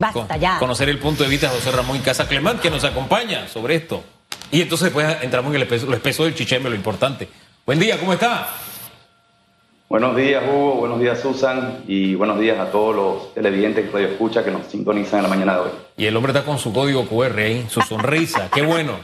[0.00, 0.60] Basta ya.
[0.60, 4.04] Conocer el punto de vista de José Ramón Casa Clemán, que nos acompaña sobre esto.
[4.52, 7.28] Y entonces después entramos en el espeso, lo espeso del chicheme, lo importante.
[7.66, 8.48] Buen día, ¿cómo está?
[9.88, 10.76] Buenos días, Hugo.
[10.76, 11.82] Buenos días, Susan.
[11.88, 15.28] Y buenos días a todos los televidentes que radio escucha que nos sintonizan en la
[15.30, 15.70] mañana de hoy.
[15.96, 17.64] Y el hombre está con su código QR, ¿eh?
[17.68, 18.50] su sonrisa.
[18.54, 19.00] Qué bueno.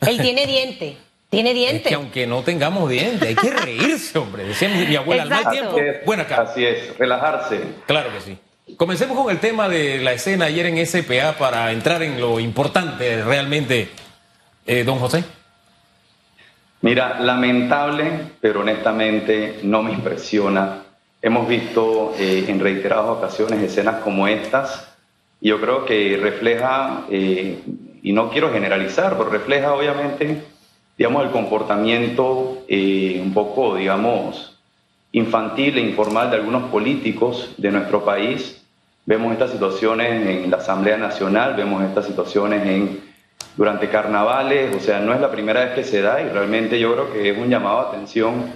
[0.00, 0.96] Él tiene diente.
[1.28, 1.82] Tiene diente.
[1.82, 4.44] Es que aunque no tengamos diente, hay que reírse, hombre.
[4.44, 5.76] Decía mi, abuela, no hay tiempo.
[6.06, 6.40] Bueno, acá.
[6.40, 7.60] Así es, relajarse.
[7.86, 8.38] Claro que sí.
[8.76, 13.22] Comencemos con el tema de la escena ayer en SPA para entrar en lo importante
[13.22, 13.88] realmente,
[14.66, 15.24] eh, don José.
[16.82, 18.10] Mira, lamentable,
[18.40, 20.82] pero honestamente no me impresiona.
[21.22, 24.88] Hemos visto eh, en reiteradas ocasiones escenas como estas
[25.40, 27.58] y yo creo que refleja, eh,
[28.02, 30.42] y no quiero generalizar, pero refleja obviamente,
[30.96, 34.58] digamos, el comportamiento un poco, digamos,
[35.12, 38.59] infantil e informal de algunos políticos de nuestro país
[39.10, 43.00] Vemos estas situaciones en la Asamblea Nacional, vemos estas situaciones en,
[43.56, 46.92] durante carnavales, o sea, no es la primera vez que se da y realmente yo
[46.92, 48.52] creo que es un llamado a atención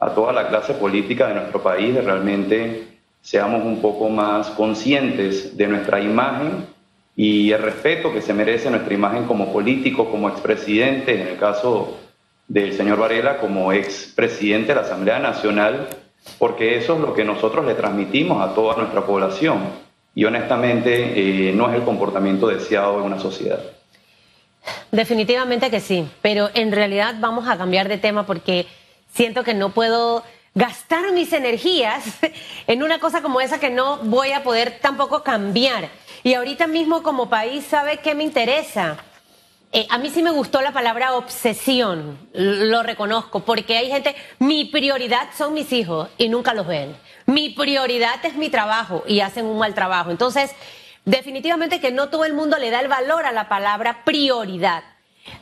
[0.00, 2.88] a toda la clase política de nuestro país, de realmente
[3.20, 6.66] seamos un poco más conscientes de nuestra imagen
[7.14, 11.96] y el respeto que se merece nuestra imagen como político, como expresidente, en el caso
[12.48, 15.86] del señor Varela, como expresidente de la Asamblea Nacional,
[16.40, 21.52] porque eso es lo que nosotros le transmitimos a toda nuestra población y honestamente eh,
[21.52, 23.60] no es el comportamiento deseado en una sociedad.
[24.90, 28.66] Definitivamente que sí, pero en realidad vamos a cambiar de tema porque
[29.12, 30.22] siento que no puedo
[30.54, 32.04] gastar mis energías
[32.66, 35.88] en una cosa como esa que no voy a poder tampoco cambiar.
[36.22, 38.98] Y ahorita mismo como país, ¿sabe qué me interesa?
[39.74, 44.66] Eh, a mí sí me gustó la palabra obsesión, lo reconozco, porque hay gente, mi
[44.66, 46.94] prioridad son mis hijos y nunca los ven.
[47.24, 50.10] Mi prioridad es mi trabajo y hacen un mal trabajo.
[50.10, 50.50] Entonces,
[51.06, 54.84] definitivamente que no todo el mundo le da el valor a la palabra prioridad.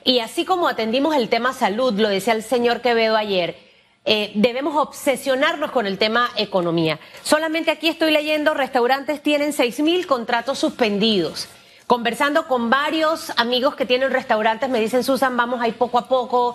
[0.04, 3.58] Y así como atendimos el tema salud, lo decía el señor Quevedo ayer,
[4.04, 7.00] eh, debemos obsesionarnos con el tema economía.
[7.24, 11.48] Solamente aquí estoy leyendo, restaurantes tienen seis mil contratos suspendidos.
[11.90, 16.54] Conversando con varios amigos que tienen restaurantes, me dicen, Susan, vamos ahí poco a poco,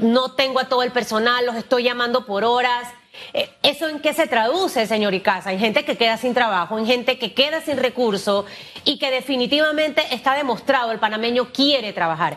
[0.00, 2.92] no tengo a todo el personal, los estoy llamando por horas.
[3.32, 5.54] Eh, ¿Eso en qué se traduce, señor Icaza?
[5.54, 8.44] En gente que queda sin trabajo, en gente que queda sin recursos
[8.84, 12.36] y que definitivamente está demostrado, el panameño quiere trabajar.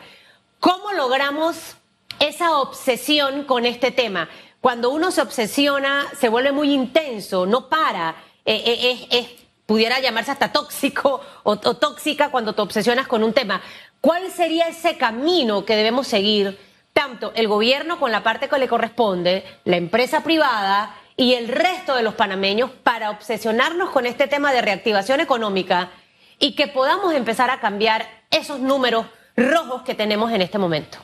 [0.62, 1.76] ¿Cómo logramos
[2.22, 4.30] esa obsesión con este tema?
[4.62, 8.16] Cuando uno se obsesiona, se vuelve muy intenso, no para.
[8.46, 13.62] Eh, eh, pudiera llamarse hasta tóxico o, tóxica cuando te obsesionas con un tema.
[14.02, 16.58] ¿Cuál sería ese camino que debemos seguir,
[16.94, 21.96] tanto el gobierno con la parte que le corresponde, la empresa privada y el resto
[21.96, 25.92] de los panameños para obsesionarnos con este tema de reactivación económica
[26.40, 29.06] y que podamos empezar a cambiar esos números
[29.36, 30.98] rojos que tenemos en este momento?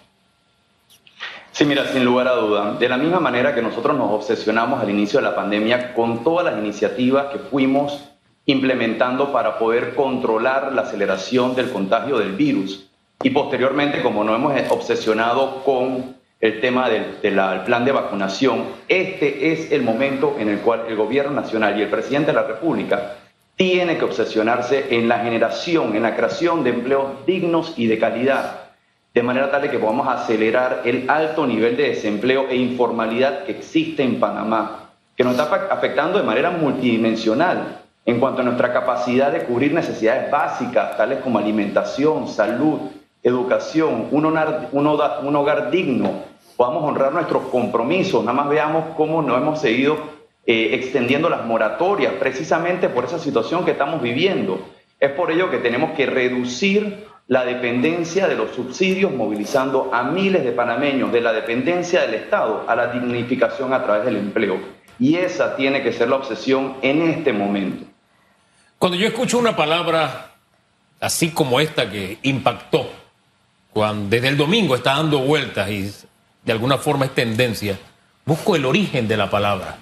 [1.52, 2.74] Sí, mira, sin lugar a duda.
[2.74, 6.46] De la misma manera que nosotros nos obsesionamos al inicio de la pandemia con todas
[6.46, 8.13] las iniciativas que fuimos
[8.46, 12.90] implementando para poder controlar la aceleración del contagio del virus.
[13.22, 17.06] Y posteriormente, como nos hemos obsesionado con el tema del,
[17.66, 21.90] plan de vacunación, este es el momento en el cual el gobierno nacional y el
[21.90, 23.16] presidente de la República
[23.56, 28.60] tiene que obsesionarse en la generación, en la creación de empleos dignos y de calidad,
[29.14, 34.04] de manera tal que podamos acelerar el alto nivel de desempleo e informalidad que existe
[34.04, 39.44] en Panamá, que nos está afectando de manera multidimensional en cuanto a nuestra capacidad de
[39.44, 42.80] cubrir necesidades básicas, tales como alimentación, salud,
[43.22, 46.24] educación, un hogar, digno,
[46.58, 48.24] podamos honrar nuestros compromisos.
[48.24, 49.98] Nada más veamos cómo nos hemos seguido
[50.46, 54.60] eh, extendiendo las moratorias, precisamente por esa situación que estamos viviendo.
[55.00, 60.44] Es por ello que tenemos que reducir la dependencia de los subsidios, movilizando a miles
[60.44, 64.58] de panameños de la dependencia del Estado a la dignificación a través del empleo.
[65.00, 67.93] Y esa tiene que ser la obsesión en este momento.
[68.84, 70.34] Cuando yo escucho una palabra
[71.00, 72.92] así como esta que impactó,
[73.72, 75.90] cuando desde el domingo está dando vueltas y
[76.44, 77.80] de alguna forma es tendencia,
[78.26, 79.78] busco el origen de la palabra.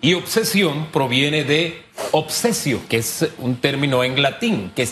[0.00, 4.88] Y obsesión proviene de obsesio, que es un término en latín, que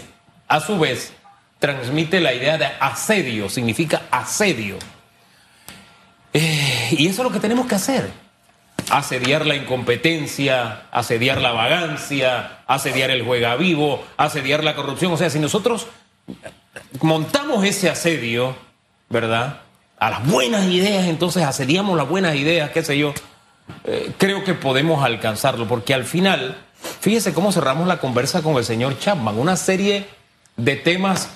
[0.49, 1.13] a su vez
[1.61, 4.77] transmite la idea de asedio, significa asedio.
[6.33, 8.26] Eh, y eso es lo que tenemos que hacer
[8.91, 15.13] asediar la incompetencia, asediar la vagancia, asediar el juega vivo, asediar la corrupción.
[15.13, 15.87] O sea, si nosotros
[17.01, 18.57] montamos ese asedio,
[19.09, 19.61] ¿verdad?
[19.99, 23.15] A las buenas ideas, entonces asediamos las buenas ideas, qué sé yo,
[23.85, 26.57] eh, creo que podemos alcanzarlo, porque al final,
[27.01, 30.07] fíjese cómo cerramos la conversa con el señor Chapman, una serie
[30.57, 31.31] de temas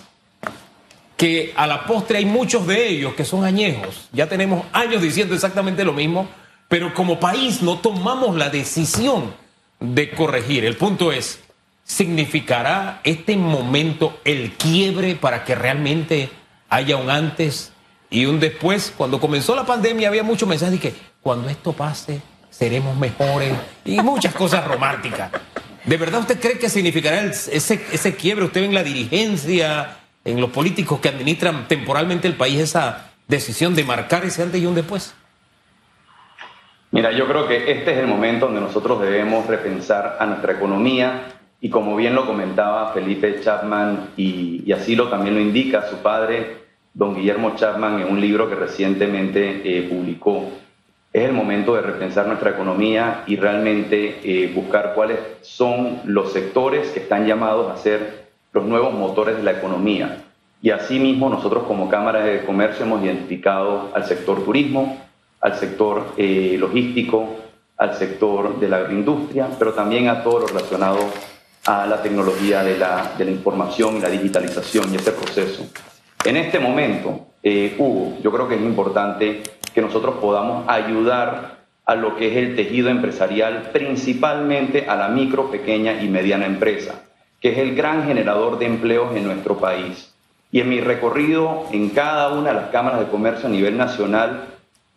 [1.17, 4.08] que a la postre hay muchos de ellos que son añejos.
[4.12, 6.29] Ya tenemos años diciendo exactamente lo mismo,
[6.70, 9.34] pero como país no tomamos la decisión
[9.81, 10.64] de corregir.
[10.64, 11.40] El punto es,
[11.82, 16.31] ¿significará este momento el quiebre para que realmente
[16.69, 17.72] haya un antes
[18.08, 18.94] y un después?
[18.96, 23.52] Cuando comenzó la pandemia había muchos mensajes de que cuando esto pase seremos mejores
[23.84, 25.32] y muchas cosas románticas.
[25.84, 28.44] ¿De verdad usted cree que significará ese, ese quiebre?
[28.44, 33.75] Usted ve en la dirigencia, en los políticos que administran temporalmente el país esa decisión
[33.75, 35.14] de marcar ese antes y un después?
[36.92, 41.22] Mira, yo creo que este es el momento donde nosotros debemos repensar a nuestra economía
[41.60, 45.98] y como bien lo comentaba Felipe Chapman y, y así lo también lo indica su
[45.98, 46.56] padre,
[46.92, 50.50] don Guillermo Chapman, en un libro que recientemente eh, publicó,
[51.12, 56.90] es el momento de repensar nuestra economía y realmente eh, buscar cuáles son los sectores
[56.90, 60.25] que están llamados a ser los nuevos motores de la economía.
[60.62, 64.98] Y asimismo nosotros como Cámara de Comercio hemos identificado al sector turismo,
[65.40, 67.37] al sector eh, logístico,
[67.76, 70.98] al sector de la agroindustria, pero también a todo lo relacionado
[71.66, 75.66] a la tecnología de la, información y la digitalización y ese proceso.
[76.25, 79.42] En este momento, eh, Hugo, yo creo que es importante
[79.75, 85.50] que nosotros podamos ayudar a lo que es el tejido empresarial, principalmente a la micro,
[85.50, 87.02] pequeña y mediana empresa
[87.40, 90.12] que es el gran generador de empleos en nuestro país.
[90.52, 94.44] Y en mi recorrido en cada una de las cámaras de comercio a nivel nacional,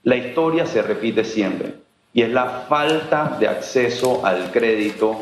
[0.03, 1.73] la historia se repite siempre.
[2.13, 5.19] Y es la falta de acceso al crédito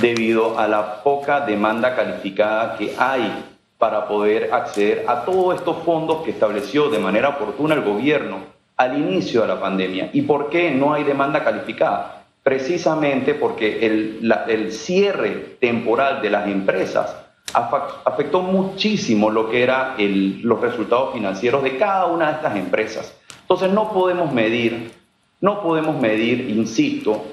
[0.00, 3.44] debido a la poca demanda calificada que hay
[3.78, 8.40] para poder acceder a todos estos fondos que estableció de manera oportuna el gobierno
[8.76, 10.10] al inicio de la pandemia.
[10.12, 12.24] ¿Y por qué no hay demanda calificada?
[12.44, 17.16] precisamente porque el, cierre temporal de las empresas
[17.52, 19.94] afectó muchísimo lo que eran
[20.42, 23.14] los resultados financieros de cada una de estas empresas.
[23.44, 24.92] Entonces no podemos medir,
[25.40, 27.24] no podemos medir, insisto,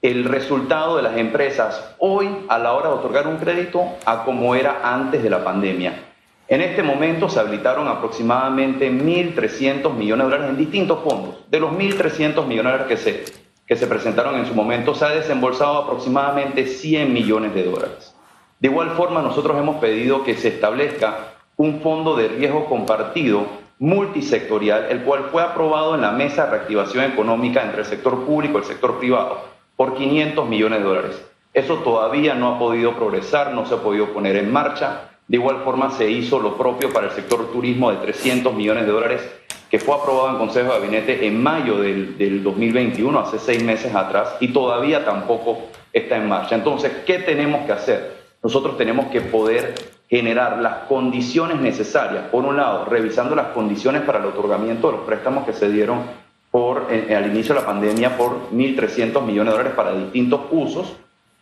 [0.00, 4.54] el resultado de las empresas hoy a la hora de otorgar un crédito a como
[4.54, 6.04] era antes de la pandemia.
[6.48, 11.34] En este momento se habilitaron aproximadamente 1.300 millones de dólares en distintos fondos.
[11.50, 15.04] De los 1.300 millones de dólares que se que se presentaron en su momento, se
[15.04, 18.14] ha desembolsado aproximadamente 100 millones de dólares.
[18.60, 23.44] De igual forma, nosotros hemos pedido que se establezca un fondo de riesgo compartido
[23.78, 28.58] multisectorial, el cual fue aprobado en la Mesa de Reactivación Económica entre el sector público
[28.58, 29.40] y el sector privado
[29.76, 31.26] por 500 millones de dólares.
[31.52, 35.10] Eso todavía no ha podido progresar, no se ha podido poner en marcha.
[35.28, 38.92] De igual forma se hizo lo propio para el sector turismo de 300 millones de
[38.92, 39.30] dólares
[39.70, 43.94] que fue aprobado en Consejo de Gabinete en mayo del, del 2021, hace seis meses
[43.94, 45.58] atrás, y todavía tampoco
[45.92, 46.54] está en marcha.
[46.54, 48.16] Entonces, ¿qué tenemos que hacer?
[48.42, 49.74] Nosotros tenemos que poder
[50.08, 55.06] generar las condiciones necesarias, por un lado, revisando las condiciones para el otorgamiento de los
[55.06, 56.02] préstamos que se dieron
[56.50, 60.96] por, al inicio de la pandemia por 1.300 millones de dólares para distintos usos,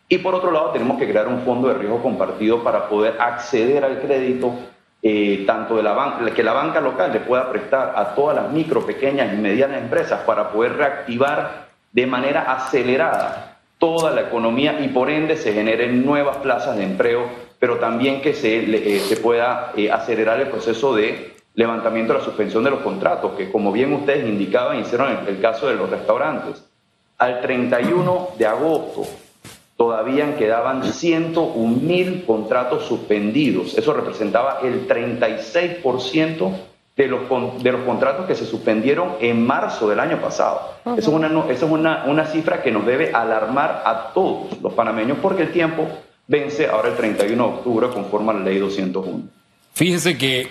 [0.08, 3.84] y por otro lado, tenemos que crear un fondo de riesgo compartido para poder acceder
[3.84, 4.54] al crédito
[5.06, 9.36] eh, tanto que la banca local le pueda prestar a todas las micro, pequeñas y
[9.36, 15.52] medianas empresas para poder reactivar de manera acelerada toda la economía y por ende se
[15.52, 17.28] generen nuevas plazas de empleo,
[17.64, 22.24] pero también que se, eh, se pueda eh, acelerar el proceso de levantamiento de la
[22.26, 26.62] suspensión de los contratos, que como bien ustedes indicaban, hicieron el caso de los restaurantes.
[27.16, 29.04] Al 31 de agosto
[29.78, 33.78] todavía quedaban 101 mil contratos suspendidos.
[33.78, 36.50] Eso representaba el 36%
[36.98, 40.74] de los, de los contratos que se suspendieron en marzo del año pasado.
[40.84, 44.74] Eso es, una, eso es una, una cifra que nos debe alarmar a todos los
[44.74, 45.88] panameños porque el tiempo
[46.26, 49.24] vence ahora el 31 de octubre conforme a la ley 201.
[49.74, 50.48] Fíjese que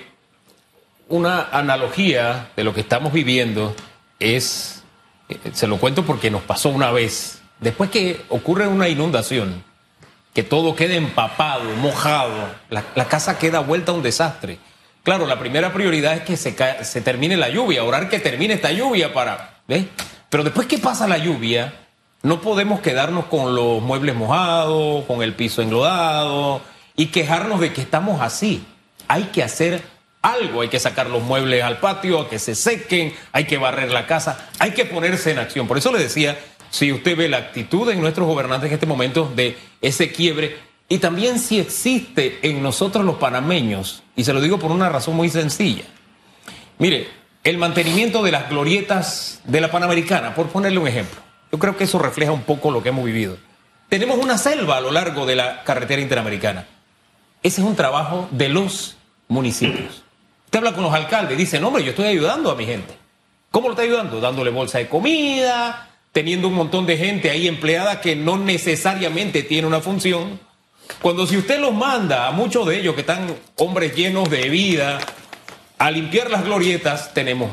[1.09, 3.75] una analogía de lo que estamos viviendo
[4.19, 4.83] es,
[5.29, 9.63] eh, se lo cuento porque nos pasó una vez Después que ocurre una inundación,
[10.33, 14.59] que todo queda empapado, mojado, la, casa queda vuelta a un desastre.
[15.03, 18.73] Claro, la primera prioridad es que se, se termine la lluvia, orar que termine esta
[18.73, 19.61] lluvia para...
[19.65, 19.85] ¿ves?
[20.29, 21.82] Pero después que pasa la lluvia,
[22.23, 26.61] no podemos quedarnos con los muebles mojados, con el piso enlodado
[26.95, 28.65] y quejarnos de que estamos así.
[29.09, 29.83] Hay que hacer
[30.21, 33.91] algo, hay que sacar los muebles al patio, a que se sequen, hay que barrer
[33.91, 35.67] la casa, hay que ponerse en acción.
[35.67, 36.39] Por eso le decía
[36.69, 40.99] si usted ve la actitud de nuestros gobernantes en este momento de ese quiebre y
[40.99, 45.29] también si existe en nosotros los panameños, y se lo digo por una razón muy
[45.29, 45.83] sencilla.
[46.77, 47.09] Mire,
[47.43, 51.19] el mantenimiento de las glorietas de la Panamericana, por ponerle un ejemplo,
[51.53, 53.37] yo creo que eso refleja un poco lo que hemos vivido.
[53.87, 56.65] tenemos una selva a lo largo de la carretera interamericana.
[57.43, 60.01] Ese es un trabajo de los municipios.
[60.45, 62.97] Usted habla con los alcaldes, dice, no, hombre, yo estoy ayudando a mi gente.
[63.51, 64.19] ¿Cómo lo está ayudando?
[64.19, 69.67] Dándole bolsa de comida, teniendo un montón de gente ahí empleada que no necesariamente tiene
[69.67, 70.39] una función.
[71.03, 74.97] Cuando si usted los manda a muchos de ellos que están hombres llenos de vida
[75.77, 77.51] a limpiar las glorietas, tenemos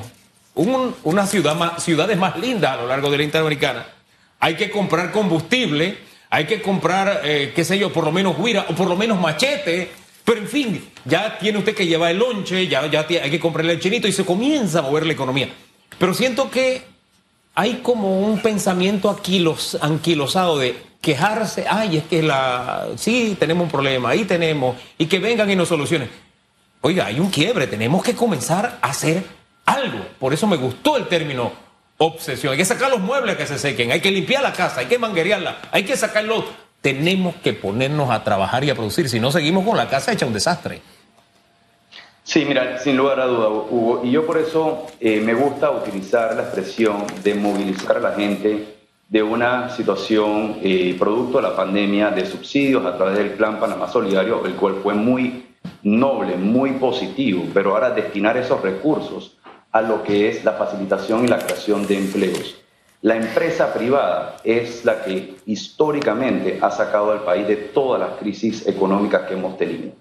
[0.55, 3.87] una ciudad más, ciudades más lindas a lo largo de la Interamericana.
[4.41, 5.99] Hay que comprar combustible,
[6.31, 9.21] hay que comprar, eh, qué sé yo, por lo menos guira o por lo menos
[9.21, 9.91] machete.
[10.25, 13.73] Pero en fin, ya tiene usted que llevar el lonche, ya, ya hay que comprarle
[13.73, 15.49] el chinito y se comienza a mover la economía.
[15.99, 16.83] Pero siento que
[17.55, 23.71] hay como un pensamiento los anquilosado de quejarse, ay, es que la, sí, tenemos un
[23.71, 26.11] problema, ahí tenemos, y que vengan y nos solucionen.
[26.83, 29.25] Oiga, hay un quiebre, tenemos que comenzar a hacer
[29.75, 29.99] algo.
[30.19, 31.53] Por eso me gustó el término
[31.99, 32.53] obsesión.
[32.53, 34.99] Hay que sacar los muebles que se sequen, hay que limpiar la casa, hay que
[34.99, 36.45] manguerearla, hay que sacarlo.
[36.81, 40.25] Tenemos que ponernos a trabajar y a producir, si no seguimos con la casa hecha
[40.25, 40.81] un desastre.
[42.23, 46.35] Sí, mira, sin lugar a duda, Hugo, y yo por eso eh, me gusta utilizar
[46.37, 48.77] la expresión de movilizar a la gente
[49.09, 53.89] de una situación eh, producto de la pandemia de subsidios a través del Plan Panamá
[53.89, 55.47] Solidario, el cual fue muy
[55.83, 59.37] noble, muy positivo, pero ahora destinar esos recursos
[59.73, 62.57] a lo que es la facilitación y la creación de empleos.
[63.03, 68.67] La empresa privada es la que históricamente ha sacado al país de todas las crisis
[68.67, 69.93] económicas que hemos tenido.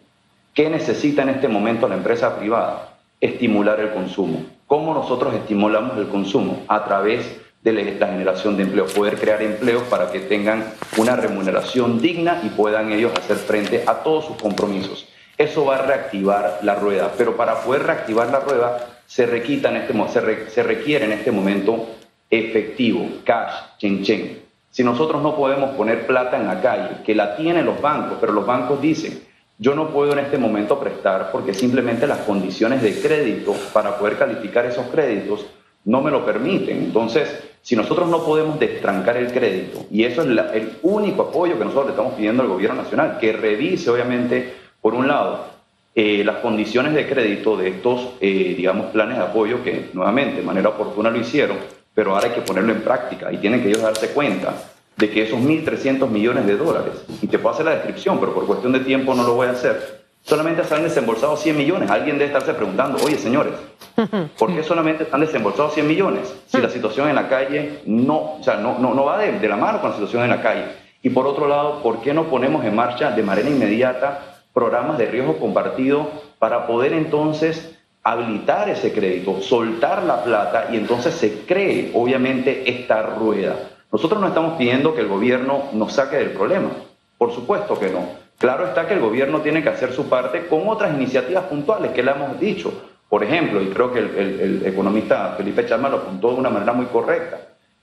[0.54, 2.98] ¿Qué necesita en este momento la empresa privada?
[3.22, 4.46] Estimular el consumo.
[4.68, 6.64] ¿Cómo nosotros estimulamos el consumo?
[6.68, 10.66] A través de la generación de empleo, poder crear empleos para que tengan
[10.98, 15.08] una remuneración digna y puedan ellos hacer frente a todos sus compromisos.
[15.38, 19.78] Eso va a reactivar la rueda, pero para poder reactivar la rueda se, requita en
[19.78, 21.88] este, se, se requiere en este momento
[22.30, 24.40] efectivo, cash, chen chen.
[24.70, 28.34] Si nosotros no podemos poner plata en la calle, que la tienen los bancos, pero
[28.34, 29.20] los bancos dicen,
[29.58, 34.16] yo no puedo en este momento prestar porque simplemente las condiciones de crédito para poder
[34.16, 35.44] calificar esos créditos
[35.86, 36.78] no me lo permiten.
[36.78, 41.66] Entonces, si nosotros no podemos destrancar el crédito, y eso es el único apoyo que
[41.66, 45.59] nosotros le estamos pidiendo al gobierno nacional, que revise obviamente, por un lado,
[45.96, 50.44] eh, las condiciones de crédito de estos, eh, digamos, planes de apoyo que nuevamente de
[50.44, 51.58] manera oportuna lo hicieron,
[51.94, 54.54] pero ahora hay que ponerlo en práctica y tienen que ellos darse cuenta
[54.96, 58.46] de que esos 1.300 millones de dólares, y te puedo hacer la descripción, pero por
[58.46, 61.90] cuestión de tiempo no lo voy a hacer, solamente se han desembolsado 100 millones.
[61.90, 63.54] Alguien debe estarse preguntando, oye señores,
[64.38, 68.44] ¿por qué solamente están desembolsados 100 millones si la situación en la calle no, o
[68.44, 70.66] sea, no, no, no va de, de la mano con la situación en la calle?
[71.02, 75.06] Y por otro lado, ¿por qué no ponemos en marcha de manera inmediata programas de
[75.06, 81.92] riesgo compartido para poder entonces habilitar ese crédito, soltar la plata y entonces se cree
[81.94, 83.56] obviamente esta rueda?
[83.92, 86.70] Nosotros no estamos pidiendo que el gobierno nos saque del problema,
[87.18, 88.30] por supuesto que no.
[88.38, 92.04] Claro está que el gobierno tiene que hacer su parte con otras iniciativas puntuales que
[92.04, 92.72] le hemos dicho.
[93.10, 96.86] Por ejemplo, y creo que el, economista Felipe Chama lo apuntó de una manera muy
[96.86, 97.40] correcta,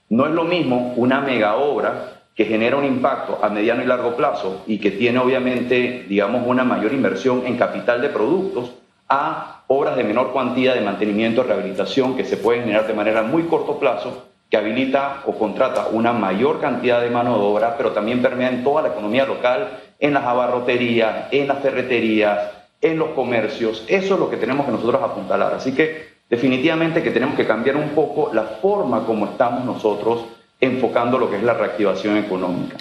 [0.09, 4.15] no es lo mismo una mega obra que genera un impacto a mediano y largo
[4.15, 8.73] plazo y que tiene obviamente, digamos, una mayor inversión en capital de productos
[9.09, 13.43] a obras de menor cuantía de mantenimiento, rehabilitación que se pueden generar de manera muy
[13.43, 18.21] corto plazo que habilita o contrata una mayor cantidad de mano de obra, pero también
[18.21, 23.83] permea en toda la economía local, en las abarroterías, en las ferreterías, en los comercios.
[23.87, 25.55] Eso es lo que tenemos que nosotros apuntalar.
[25.55, 31.17] Así que definitivamente que tenemos que cambiar un poco la forma como estamos nosotros enfocando
[31.17, 32.77] lo que es la reactivación económica.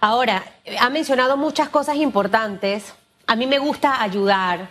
[0.00, 0.44] Ahora,
[0.80, 2.94] ha mencionado muchas cosas importantes.
[3.26, 4.68] A mí me gusta ayudar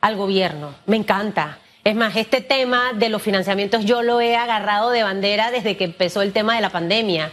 [0.00, 1.58] al gobierno, me encanta.
[1.84, 5.84] Es más, este tema de los financiamientos yo lo he agarrado de bandera desde que
[5.84, 7.32] empezó el tema de la pandemia.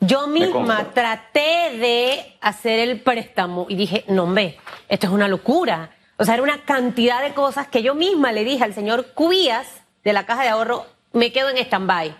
[0.00, 4.56] Yo misma traté de hacer el préstamo y dije, no, hombre,
[4.88, 5.90] esto es una locura.
[6.16, 9.82] O sea, era una cantidad de cosas que yo misma le dije al señor Cubías
[10.02, 12.14] de la Caja de Ahorro, me quedo en stand-by.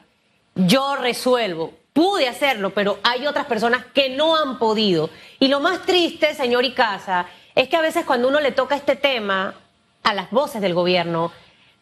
[0.56, 1.79] Yo resuelvo.
[1.92, 5.10] Pude hacerlo, pero hay otras personas que no han podido.
[5.38, 8.96] Y lo más triste, señor Icaza, es que a veces cuando uno le toca este
[8.96, 9.54] tema
[10.02, 11.32] a las voces del gobierno,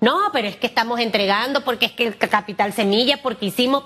[0.01, 3.85] no, pero es que estamos entregando porque es que el capital semilla, porque hicimos.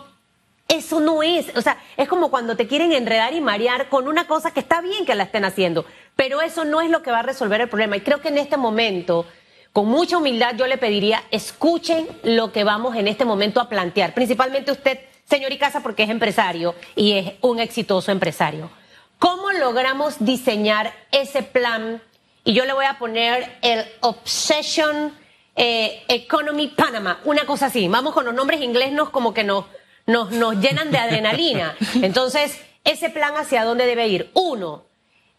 [0.69, 4.26] Eso no es, o sea, es como cuando te quieren enredar y marear con una
[4.26, 5.85] cosa que está bien que la estén haciendo,
[6.17, 7.97] pero eso no es lo que va a resolver el problema.
[7.97, 9.26] Y creo que en este momento,
[9.75, 14.14] con mucha humildad, yo le pediría, escuchen lo que vamos en este momento a plantear,
[14.14, 18.71] principalmente usted, señor Icaza, porque es empresario y es un exitoso empresario.
[19.19, 22.02] ¿Cómo logramos diseñar ese plan?
[22.45, 25.14] Y yo le voy a poner el Obsession
[25.55, 27.87] eh, Economy Panama, una cosa así.
[27.88, 29.67] Vamos con los nombres ingleses como que nos,
[30.07, 31.76] nos, nos llenan de adrenalina.
[32.02, 34.31] Entonces, ese plan hacia dónde debe ir.
[34.35, 34.85] Uno,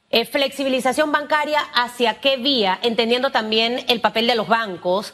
[0.09, 5.13] eh, flexibilización bancaria hacia qué vía, entendiendo también el papel de los bancos,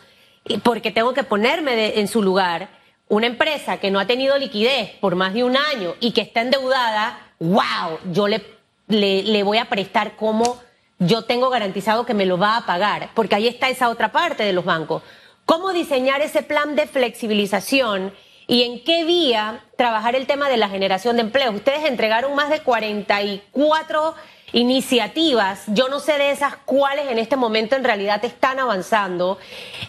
[0.64, 2.79] porque tengo que ponerme en su lugar.
[3.10, 6.42] Una empresa que no ha tenido liquidez por más de un año y que está
[6.42, 8.44] endeudada, wow, yo le,
[8.88, 10.60] le, le voy a prestar como
[11.00, 14.44] yo tengo garantizado que me lo va a pagar, porque ahí está esa otra parte
[14.44, 15.01] de los bancos.
[15.46, 18.13] ¿Cómo diseñar ese plan de flexibilización
[18.50, 21.51] y en qué vía trabajar el tema de la generación de empleo?
[21.51, 24.15] Ustedes entregaron más de 44
[24.53, 29.38] iniciativas, yo no sé de esas cuáles en este momento en realidad están avanzando,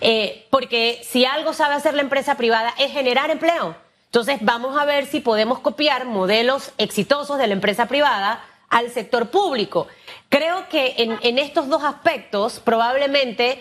[0.03, 3.75] eh, porque si algo sabe hacer la empresa privada es generar empleo.
[4.05, 9.31] Entonces vamos a ver si podemos copiar modelos exitosos de la empresa privada al sector
[9.31, 9.87] público.
[10.29, 13.59] Creo que en, en estos dos aspectos probablemente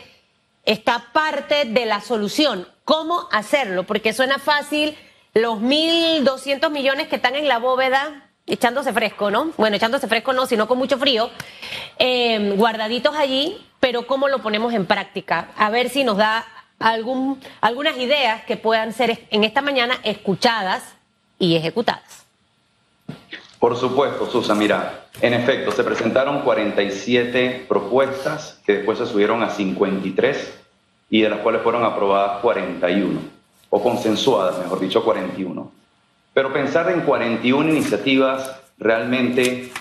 [0.65, 2.67] está parte de la solución.
[2.85, 3.83] ¿Cómo hacerlo?
[3.83, 4.97] Porque suena fácil
[5.33, 9.51] los 1.200 millones que están en la bóveda echándose fresco, ¿no?
[9.57, 11.29] Bueno, echándose fresco no, sino con mucho frío,
[11.97, 15.49] em, guardaditos allí, pero ¿cómo lo ponemos en práctica?
[15.55, 16.45] A ver si nos da
[16.79, 20.83] algún, algunas ideas que puedan ser en esta mañana escuchadas
[21.37, 22.25] y ejecutadas.
[23.59, 29.49] Por supuesto, Susa, mira, en efecto, se presentaron 47 propuestas que después se subieron a
[29.49, 30.53] 53
[31.09, 33.19] y de las cuales fueron aprobadas 41,
[33.69, 35.71] o consensuadas, mejor dicho, 41.
[36.33, 39.71] Pero pensar en 41 iniciativas realmente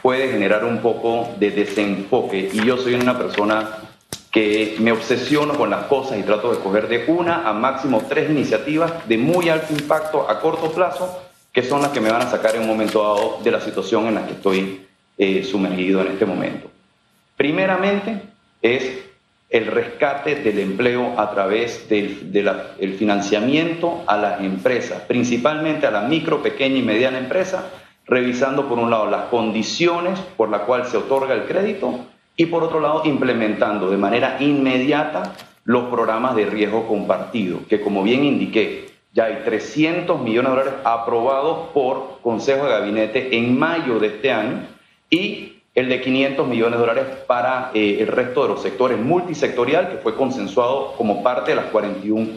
[0.00, 3.78] puede generar un poco de desenfoque y yo soy una persona
[4.30, 8.30] que me obsesiono con las cosas y trato de coger de una a máximo tres
[8.30, 11.20] iniciativas de muy alto impacto a corto plazo
[11.54, 14.08] que son las que me van a sacar en un momento dado de la situación
[14.08, 16.68] en la que estoy eh, sumergido en este momento.
[17.36, 18.22] Primeramente
[18.60, 19.04] es
[19.48, 26.42] el rescate del empleo a través del financiamiento a las empresas, principalmente a la micro,
[26.42, 27.70] pequeña y mediana empresa,
[28.04, 32.00] revisando por un lado las condiciones por las cuales se otorga el crédito
[32.36, 38.02] y por otro lado implementando de manera inmediata los programas de riesgo compartido, que como
[38.02, 44.00] bien indiqué, ya hay 300 millones de dólares aprobados por Consejo de Gabinete en mayo
[44.00, 44.66] de este año
[45.08, 49.88] y el de 500 millones de dólares para eh, el resto de los sectores multisectorial
[49.88, 52.28] que fue consensuado como parte de las 41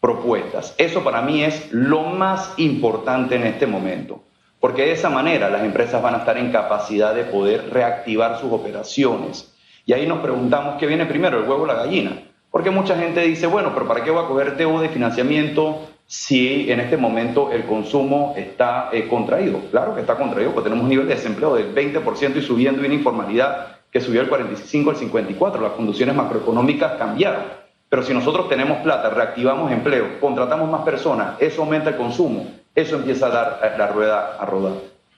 [0.00, 0.74] propuestas.
[0.78, 4.20] Eso para mí es lo más importante en este momento,
[4.58, 8.52] porque de esa manera las empresas van a estar en capacidad de poder reactivar sus
[8.52, 9.52] operaciones.
[9.84, 12.20] Y ahí nos preguntamos qué viene primero, el huevo o la gallina.
[12.50, 16.70] Porque mucha gente dice, bueno, pero ¿para qué voy a coger deuda de financiamiento si
[16.70, 19.60] en este momento el consumo está eh, contraído.
[19.70, 22.86] Claro que está contraído, porque tenemos un nivel de desempleo del 20% y subiendo y
[22.86, 25.60] una informalidad que subió del 45 al 54.
[25.60, 27.42] Las condiciones macroeconómicas cambiaron.
[27.88, 32.96] Pero si nosotros tenemos plata, reactivamos empleo, contratamos más personas, eso aumenta el consumo, eso
[32.96, 34.72] empieza a dar la rueda a rodar.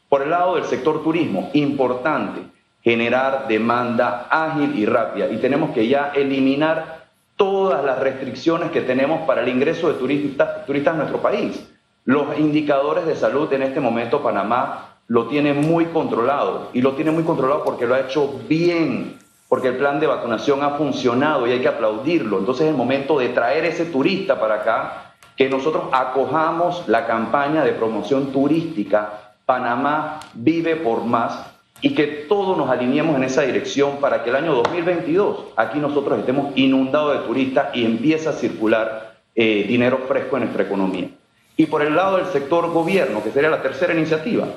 [0.08, 2.42] Por el lado del sector turismo, importante
[2.82, 6.97] generar demanda ágil y rápida y tenemos que ya eliminar
[7.38, 11.66] todas las restricciones que tenemos para el ingreso de turistas, turistas a nuestro país.
[12.04, 17.12] Los indicadores de salud en este momento Panamá lo tiene muy controlado y lo tiene
[17.12, 21.52] muy controlado porque lo ha hecho bien, porque el plan de vacunación ha funcionado y
[21.52, 22.38] hay que aplaudirlo.
[22.38, 27.62] Entonces es el momento de traer ese turista para acá, que nosotros acojamos la campaña
[27.62, 31.47] de promoción turística Panamá vive por más
[31.80, 36.18] y que todos nos alineemos en esa dirección para que el año 2022 aquí nosotros
[36.18, 41.08] estemos inundados de turistas y empiece a circular eh, dinero fresco en nuestra economía.
[41.56, 44.48] Y por el lado del sector gobierno, que sería la tercera iniciativa,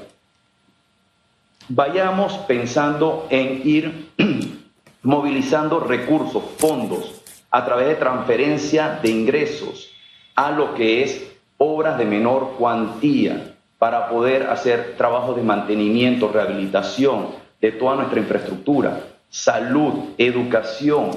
[1.68, 4.10] vayamos pensando en ir
[5.04, 9.92] movilizando recursos, fondos, a través de transferencia de ingresos
[10.36, 13.51] a lo que es obras de menor cuantía,
[13.82, 21.10] para poder hacer trabajos de mantenimiento, rehabilitación de toda nuestra infraestructura, salud, educación,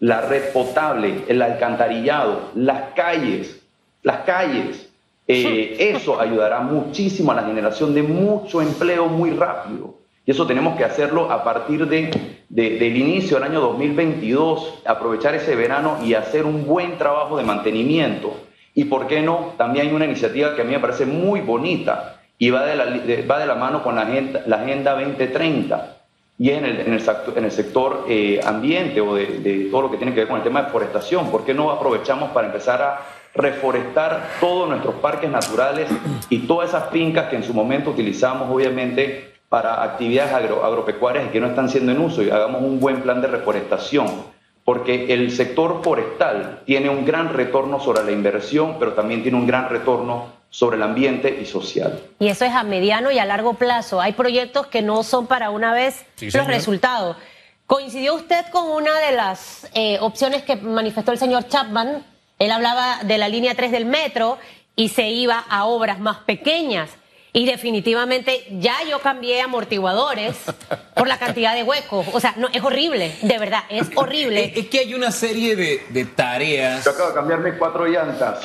[0.00, 3.62] la red potable, el alcantarillado, las calles,
[4.02, 4.90] las calles.
[5.28, 9.94] Eh, eso ayudará muchísimo a la generación de mucho empleo muy rápido.
[10.26, 12.10] Y eso tenemos que hacerlo a partir de,
[12.48, 18.47] del inicio del año 2022, aprovechar ese verano y hacer un buen trabajo de mantenimiento
[18.78, 22.20] y por qué no, también hay una iniciativa que a mí me parece muy bonita
[22.38, 22.84] y va de la,
[23.28, 25.96] va de la mano con la Agenda, la agenda 2030
[26.38, 27.00] y el, en el,
[27.36, 30.44] en el sector eh, ambiente o de, todo lo que tiene que ver con el
[30.44, 31.28] tema de forestación.
[31.28, 33.00] ¿Por qué no aprovechamos para empezar a
[33.34, 35.88] reforestar todos nuestros parques naturales
[36.30, 41.40] y todas esas fincas que en su momento utilizamos obviamente para actividades agropecuarias y que
[41.40, 44.37] no están siendo en uso y hagamos un buen plan de reforestación?
[44.68, 49.46] Porque el sector forestal tiene un gran retorno sobre la inversión, pero también tiene un
[49.46, 51.98] gran retorno sobre el ambiente y social.
[52.18, 53.98] Y eso es a mediano y a largo plazo.
[53.98, 57.16] Hay proyectos que no son para una vez los resultados.
[57.64, 62.04] ¿Coincidió usted con una de las eh, opciones que manifestó el señor Chapman?
[62.38, 64.36] Él hablaba de la línea 3 del metro
[64.76, 66.90] y se iba a obras más pequeñas.
[67.32, 70.36] Y definitivamente ya yo cambié amortiguadores
[70.98, 72.06] por la cantidad de huecos.
[72.12, 74.52] O sea, no, es horrible, de verdad, es horrible.
[74.54, 76.84] Es, que hay una serie de, tareas.
[76.84, 78.40] Yo acabo de cambiarme cuatro llantas.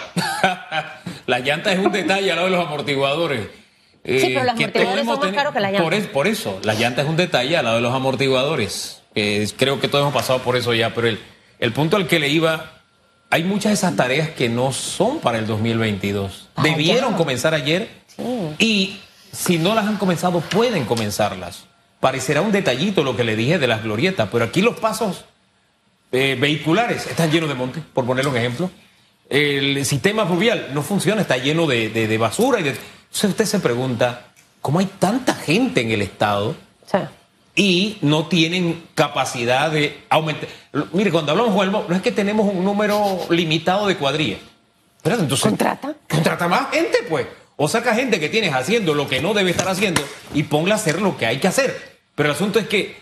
[1.25, 3.47] la llanta es un detalle al lado de los amortiguadores.
[4.05, 5.83] sí, pero los amortiguadores son más caros que la llanta.
[5.83, 9.01] Por, por, eso, la llanta es un detalle al lado de los amortiguadores.
[9.13, 11.19] creo que todos hemos pasado por eso ya, pero el,
[11.59, 12.81] el punto al que le iba,
[13.29, 16.49] hay muchas de esas tareas que no son para el 2022.
[16.55, 17.89] Ah, Debieron comenzar ayer
[18.59, 18.99] y
[19.31, 21.65] si no las han comenzado, pueden comenzarlas.
[22.03, 25.23] Parecerá un detallito lo que le dije de las glorietas, pero aquí los pasos
[26.11, 28.69] eh, vehiculares están llenos de monte, por ponerlo un ejemplo.
[29.29, 32.59] El sistema fluvial no funciona, está lleno de, basura.
[32.59, 32.69] Y de...
[32.71, 34.25] Entonces usted se pregunta,
[34.61, 36.57] ¿cómo hay tanta gente en el Estado
[37.55, 40.49] y no tienen capacidad de aumentar?
[40.91, 44.41] Mire, cuando hablamos, Juan, no es que tenemos un número limitado de cuadrillas.
[45.05, 45.95] entonces, ¿Contrata?
[46.09, 47.27] Contrata más gente, pues.
[47.55, 50.01] O saca gente que tienes haciendo lo que no debe estar haciendo
[50.33, 51.92] y ponla a hacer lo que hay que hacer.
[52.15, 52.95] Pero el asunto es que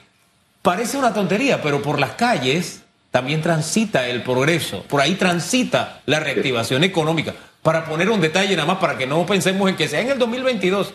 [0.62, 6.20] parece una tontería, pero por las calles también transita el progreso, por ahí transita la
[6.20, 7.34] reactivación económica.
[7.62, 10.18] Para poner un detalle nada más, para que no pensemos en que sea en el
[10.18, 10.94] 2022.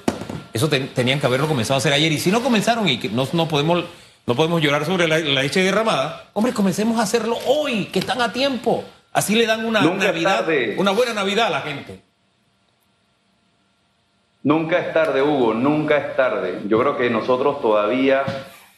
[0.53, 2.11] Eso tenían que haberlo comenzado a hacer ayer.
[2.11, 3.85] Y si no comenzaron y que no, no, podemos,
[4.27, 8.33] no podemos llorar sobre la, leche derramada, hombre, comencemos a hacerlo hoy, que están a
[8.33, 8.83] tiempo.
[9.13, 10.47] Así le dan una Navidad,
[10.79, 12.01] una buena Navidad a la gente.
[14.47, 16.61] Nunca es tarde, Hugo, nunca es tarde.
[16.69, 18.23] Yo creo que nosotros todavía,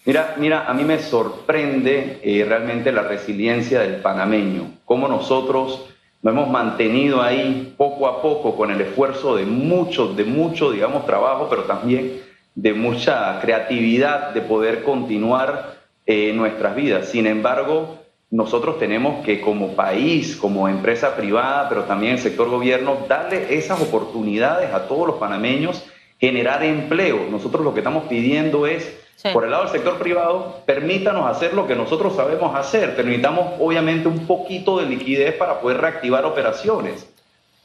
[0.07, 5.85] mira, mira, a mí me sorprende eh, realmente la resiliencia del panameño, cómo nosotros
[6.23, 11.05] nos hemos mantenido ahí poco a poco con el esfuerzo de mucho, de mucho, digamos,
[11.05, 12.23] trabajo, pero también
[12.55, 17.11] de mucha creatividad de poder continuar eh, nuestras vidas.
[17.11, 17.98] Sin embargo,
[18.31, 23.81] nosotros tenemos que como país, como empresa privada, pero también el sector gobierno, darle esas
[23.81, 25.85] oportunidades a todos los panameños,
[26.21, 27.27] generar empleo.
[27.31, 28.99] Nosotros lo que estamos pidiendo es,
[29.33, 34.09] por el lado del sector privado, permítanos hacer lo que nosotros sabemos hacer, permitamos obviamente
[34.09, 37.09] un poquito de liquidez para poder reactivar operaciones.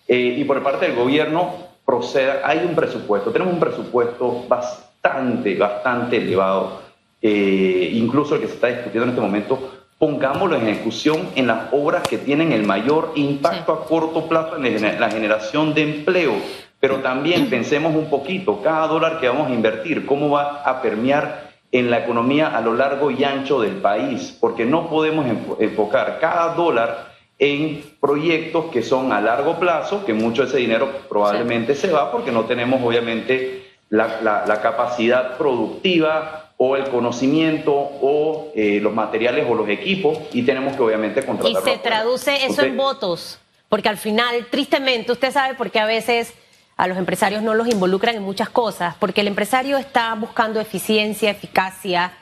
[0.08, 6.18] Eh, y por parte del gobierno, proceda, hay un presupuesto, tenemos un presupuesto bastante, bastante
[6.18, 6.82] elevado,
[7.22, 9.73] eh, incluso el que se está discutiendo en este momento
[10.04, 15.00] pongámoslo en ejecución en las obras que tienen el mayor impacto a corto plazo en
[15.00, 16.34] la generación de empleo.
[16.78, 21.52] Pero también pensemos un poquito, cada dólar que vamos a invertir, cómo va a permear
[21.72, 25.26] en la economía a lo largo y ancho del país, porque no podemos
[25.58, 30.90] enfocar cada dólar en proyectos que son a largo plazo, que mucho de ese dinero
[31.08, 38.54] probablemente se va porque no tenemos obviamente la, la capacidad productiva o el conocimiento o
[38.56, 41.62] eh, los materiales o los equipos y tenemos que obviamente contratar.
[41.62, 45.86] Y se traduce eso en votos, porque al final, tristemente, usted sabe por qué a
[45.86, 46.34] veces
[46.78, 51.32] a los empresarios no los involucran en muchas cosas, porque el empresario está buscando eficiencia,
[51.32, 52.14] eficacia,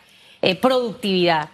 [0.42, 1.50] eh, productividad.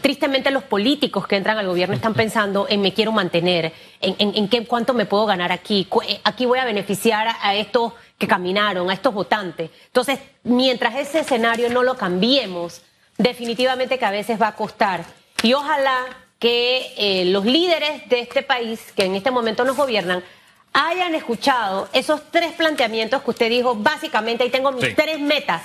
[0.00, 4.48] Tristemente los políticos que entran al gobierno están pensando en me quiero mantener, en, en,
[4.48, 8.90] qué, cuánto me puedo ganar aquí, eh, aquí voy a beneficiar a estos que caminaron,
[8.90, 9.70] a estos votantes.
[9.86, 12.82] Entonces, mientras ese escenario no lo cambiemos,
[13.18, 15.04] definitivamente que a veces va a costar.
[15.42, 16.06] Y ojalá
[16.38, 20.22] que eh, los líderes de este país, que en este momento nos gobiernan,
[20.72, 25.62] hayan escuchado esos tres planteamientos que usted dijo, básicamente ahí tengo mis tres metas.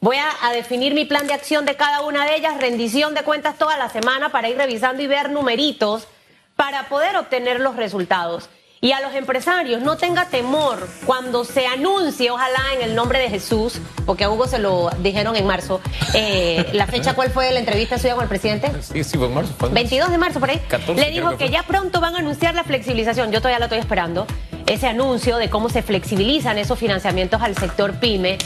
[0.00, 3.24] Voy a, a, definir mi plan de acción de cada una de ellas, rendición de
[3.24, 6.06] cuentas toda la semana para ir revisando y ver numeritos
[6.54, 8.48] para poder obtener los resultados.
[8.80, 13.28] Y a los empresarios, no tenga temor cuando se anuncie, ojalá en el nombre de
[13.28, 15.80] Jesús, porque a Hugo se lo dijeron en marzo.
[16.14, 18.70] Eh, ¿La fecha cuál fue la entrevista suya con el presidente?
[18.80, 19.52] Sí, sí, fue en marzo.
[19.68, 20.60] 22 de marzo, por ahí.
[20.94, 23.32] Le dijo que, ya pronto van a anunciar la flexibilización.
[23.32, 24.28] Yo todavía la estoy esperando.
[24.66, 28.38] Ese anuncio de cómo se flexibilizan esos financiamientos al sector pyme.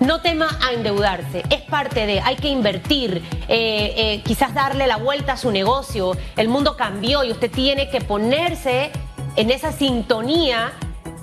[0.00, 4.96] No tema a endeudarse, es parte de, hay que invertir, eh, eh, quizás darle la
[4.96, 6.16] vuelta a su negocio.
[6.36, 8.90] El mundo cambió y usted tiene que ponerse
[9.36, 10.72] en esa sintonía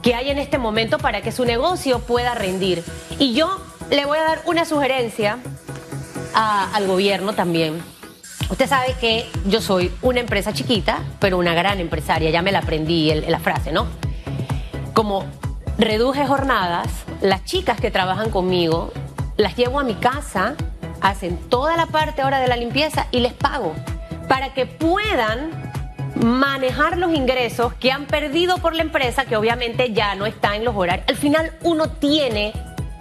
[0.02, 2.84] que hay en este momento para que su negocio pueda rendir.
[3.20, 5.38] Y yo le voy a dar una sugerencia
[6.34, 7.82] al gobierno también.
[8.50, 12.60] Usted sabe que yo soy una empresa chiquita, pero una gran empresaria, ya me la
[12.60, 13.88] aprendí la frase, ¿no?
[14.94, 15.26] Como
[15.78, 16.90] reduje jornadas,
[17.22, 18.92] las chicas que trabajan conmigo,
[19.38, 20.56] las llevo a mi casa,
[21.00, 23.74] hacen toda la parte ahora de la limpieza y les pago
[24.28, 25.71] para que puedan
[26.22, 30.64] manejar los ingresos que han perdido por la empresa, que obviamente ya no está en
[30.64, 31.08] los horarios.
[31.08, 32.54] Al final uno tiene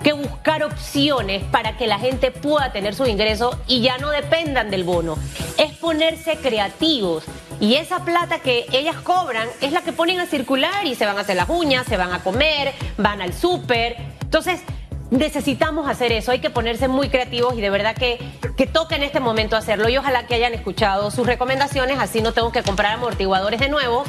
[0.03, 4.71] que buscar opciones para que la gente pueda tener sus ingresos y ya no dependan
[4.71, 5.19] del bono.
[5.59, 7.25] Es ponerse creativos.
[7.61, 11.19] Y esa plata que ellas cobran es la que ponen a circular y se van
[11.19, 13.97] a hacer las uñas, se van a comer, van al súper.
[14.23, 14.63] Entonces,
[15.11, 18.19] necesitamos hacer eso, hay que ponerse muy creativos y de verdad que,
[18.57, 19.89] que toca en este momento hacerlo.
[19.89, 24.05] Y ojalá que hayan escuchado sus recomendaciones, así no tengo que comprar amortiguadores de nuevo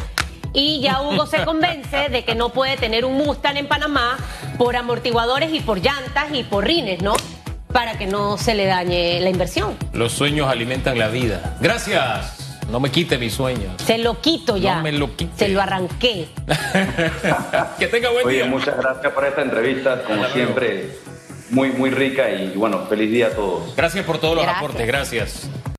[0.53, 4.17] y ya Hugo se convence de que no puede tener un Mustang en Panamá
[4.57, 7.13] por amortiguadores y por llantas y por rines, ¿no?
[7.71, 9.77] Para que no se le dañe la inversión.
[9.93, 11.57] Los sueños alimentan la vida.
[11.61, 12.40] Gracias.
[12.71, 13.73] No me quite mis sueños.
[13.85, 14.77] Se lo quito ya.
[14.77, 15.37] No me lo quite.
[15.37, 16.29] Se lo arranqué.
[17.79, 18.45] que tenga buen Oye, día.
[18.45, 20.89] muchas gracias por esta entrevista, como Hasta siempre,
[21.49, 23.75] muy, muy rica y bueno, feliz día a todos.
[23.75, 24.87] Gracias por todos los aportes.
[24.87, 25.49] Gracias.